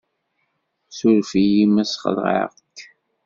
[0.97, 2.77] Suref-iyi ma ssxelεeɣ-k.